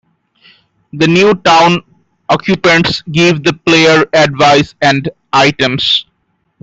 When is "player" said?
3.53-4.03